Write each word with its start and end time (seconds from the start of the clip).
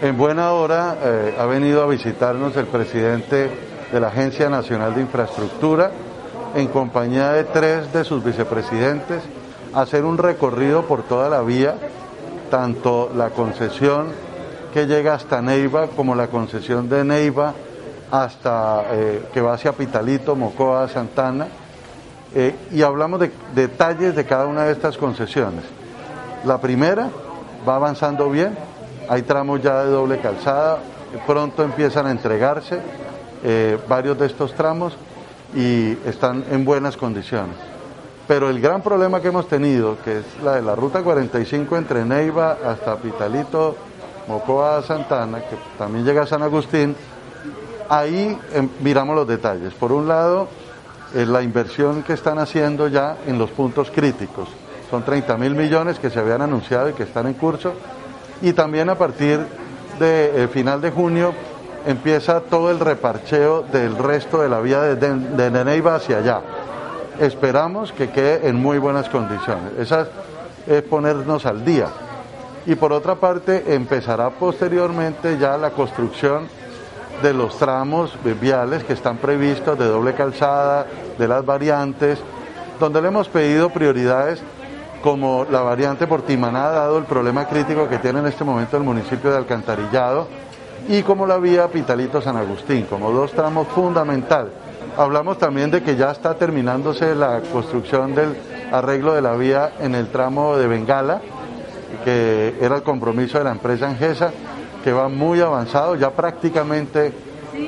En 0.00 0.16
buena 0.16 0.52
hora 0.52 0.96
eh, 1.02 1.34
ha 1.36 1.46
venido 1.46 1.82
a 1.82 1.88
visitarnos 1.88 2.56
el 2.56 2.66
presidente 2.66 3.50
de 3.90 3.98
la 3.98 4.08
Agencia 4.08 4.48
Nacional 4.48 4.94
de 4.94 5.00
Infraestructura 5.00 5.90
en 6.54 6.68
compañía 6.68 7.32
de 7.32 7.42
tres 7.42 7.92
de 7.92 8.04
sus 8.04 8.22
vicepresidentes 8.22 9.24
a 9.74 9.80
hacer 9.80 10.04
un 10.04 10.16
recorrido 10.16 10.82
por 10.86 11.02
toda 11.02 11.28
la 11.28 11.42
vía, 11.42 11.74
tanto 12.48 13.10
la 13.12 13.30
concesión 13.30 14.06
que 14.72 14.86
llega 14.86 15.14
hasta 15.14 15.42
Neiva 15.42 15.88
como 15.88 16.14
la 16.14 16.28
concesión 16.28 16.88
de 16.88 17.02
Neiva 17.02 17.54
hasta 18.12 18.84
eh, 18.92 19.24
que 19.34 19.40
va 19.40 19.54
hacia 19.54 19.72
Pitalito, 19.72 20.36
Mocoa, 20.36 20.86
Santana, 20.86 21.48
eh, 22.36 22.54
y 22.70 22.82
hablamos 22.82 23.18
de 23.18 23.32
detalles 23.52 24.14
de 24.14 24.24
cada 24.24 24.46
una 24.46 24.62
de 24.62 24.72
estas 24.72 24.96
concesiones. 24.96 25.64
La 26.44 26.60
primera 26.60 27.08
va 27.68 27.74
avanzando 27.74 28.30
bien, 28.30 28.56
hay 29.08 29.22
tramos 29.22 29.62
ya 29.62 29.84
de 29.84 29.90
doble 29.90 30.18
calzada, 30.20 30.78
pronto 31.26 31.62
empiezan 31.62 32.06
a 32.06 32.10
entregarse 32.10 32.78
eh, 33.42 33.78
varios 33.88 34.18
de 34.18 34.26
estos 34.26 34.52
tramos 34.54 34.96
y 35.54 35.92
están 36.06 36.44
en 36.50 36.64
buenas 36.64 36.96
condiciones. 36.96 37.56
Pero 38.26 38.50
el 38.50 38.60
gran 38.60 38.82
problema 38.82 39.20
que 39.20 39.28
hemos 39.28 39.48
tenido, 39.48 39.96
que 40.04 40.18
es 40.18 40.24
la 40.42 40.56
de 40.56 40.62
la 40.62 40.74
ruta 40.74 41.02
45 41.02 41.76
entre 41.76 42.04
Neiva 42.04 42.58
hasta 42.64 42.96
Pitalito, 42.96 43.74
Mocoa, 44.26 44.82
Santana, 44.82 45.40
que 45.40 45.56
también 45.78 46.04
llega 46.04 46.22
a 46.22 46.26
San 46.26 46.42
Agustín, 46.42 46.94
ahí 47.88 48.38
em, 48.52 48.68
miramos 48.80 49.16
los 49.16 49.26
detalles. 49.26 49.72
Por 49.72 49.92
un 49.92 50.06
lado, 50.06 50.48
es 51.14 51.26
la 51.26 51.42
inversión 51.42 52.02
que 52.02 52.12
están 52.12 52.38
haciendo 52.38 52.88
ya 52.88 53.16
en 53.26 53.38
los 53.38 53.48
puntos 53.50 53.90
críticos. 53.90 54.48
Son 54.90 55.02
30 55.02 55.38
mil 55.38 55.54
millones 55.54 55.98
que 55.98 56.10
se 56.10 56.18
habían 56.18 56.42
anunciado 56.42 56.90
y 56.90 56.92
que 56.92 57.04
están 57.04 57.26
en 57.26 57.34
curso 57.34 57.72
y 58.42 58.52
también 58.52 58.88
a 58.88 58.96
partir 58.96 59.40
de 59.98 60.44
eh, 60.44 60.48
final 60.48 60.80
de 60.80 60.90
junio 60.90 61.32
empieza 61.86 62.40
todo 62.40 62.70
el 62.70 62.80
reparcheo 62.80 63.62
del 63.62 63.96
resto 63.96 64.42
de 64.42 64.48
la 64.48 64.60
vía 64.60 64.80
de, 64.82 64.96
de, 64.96 65.64
Neiva 65.64 65.96
hacia 65.96 66.18
allá. 66.18 66.40
Esperamos 67.20 67.92
que 67.92 68.10
quede 68.10 68.48
en 68.48 68.56
muy 68.56 68.78
buenas 68.78 69.08
condiciones. 69.08 69.72
Esa 69.78 70.06
es 70.66 70.82
ponernos 70.82 71.46
al 71.46 71.64
día. 71.64 71.88
Y 72.66 72.74
por 72.74 72.92
otra 72.92 73.14
parte, 73.14 73.74
empezará 73.74 74.30
posteriormente 74.30 75.38
ya 75.38 75.56
la 75.56 75.70
construcción 75.70 76.48
de 77.22 77.32
los 77.32 77.58
tramos 77.58 78.16
viales 78.40 78.84
que 78.84 78.92
están 78.92 79.16
previstos 79.16 79.78
de 79.78 79.86
doble 79.86 80.14
calzada, 80.14 80.86
de 81.18 81.26
las 81.26 81.44
variantes, 81.44 82.18
donde 82.78 83.02
le 83.02 83.08
hemos 83.08 83.28
pedido 83.28 83.70
prioridades 83.70 84.42
como 85.02 85.46
la 85.50 85.60
variante 85.60 86.06
por 86.06 86.22
Timaná, 86.22 86.70
dado 86.70 86.98
el 86.98 87.04
problema 87.04 87.46
crítico 87.46 87.88
que 87.88 87.98
tiene 87.98 88.20
en 88.20 88.26
este 88.26 88.44
momento 88.44 88.76
el 88.76 88.82
municipio 88.82 89.30
de 89.30 89.36
Alcantarillado, 89.36 90.26
y 90.88 91.02
como 91.02 91.26
la 91.26 91.38
vía 91.38 91.68
Pitalito-San 91.68 92.36
Agustín, 92.36 92.86
como 92.88 93.10
dos 93.10 93.32
tramos 93.32 93.68
fundamentales. 93.68 94.52
Hablamos 94.96 95.38
también 95.38 95.70
de 95.70 95.82
que 95.82 95.96
ya 95.96 96.10
está 96.10 96.34
terminándose 96.34 97.14
la 97.14 97.40
construcción 97.52 98.14
del 98.14 98.36
arreglo 98.72 99.14
de 99.14 99.22
la 99.22 99.34
vía 99.34 99.72
en 99.80 99.94
el 99.94 100.08
tramo 100.08 100.56
de 100.56 100.66
Bengala, 100.66 101.20
que 102.04 102.56
era 102.60 102.76
el 102.76 102.82
compromiso 102.82 103.38
de 103.38 103.44
la 103.44 103.52
empresa 103.52 103.88
Angesa, 103.88 104.32
que 104.82 104.92
va 104.92 105.08
muy 105.08 105.40
avanzado, 105.40 105.94
ya 105.96 106.10
prácticamente 106.10 107.12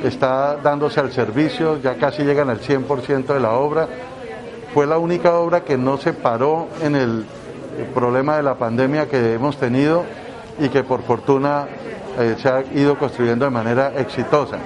está 0.03 0.57
dándose 0.57 1.01
al 1.01 1.13
servicio, 1.13 1.81
ya 1.81 1.97
casi 1.97 2.23
llegan 2.23 2.51
al 2.51 2.61
100% 2.61 3.27
de 3.27 3.41
la 3.41 3.53
obra 3.53 3.89
fue 4.73 4.87
la 4.87 4.99
única 4.99 5.35
obra 5.35 5.63
que 5.63 5.77
no 5.77 5.99
se 5.99 6.13
paró 6.13 6.69
en 6.83 6.95
el 6.95 7.25
problema 7.95 8.37
de 8.37 8.43
la 8.43 8.55
pandemia 8.55 9.09
que 9.09 9.35
hemos 9.35 9.57
tenido 9.57 10.05
y 10.59 10.69
que 10.69 10.85
por 10.85 11.03
fortuna 11.03 11.67
eh, 12.19 12.37
se 12.39 12.49
ha 12.49 12.63
ido 12.75 12.99
construyendo 12.99 13.45
de 13.45 13.51
manera 13.51 13.93
exitosa. 13.97 14.59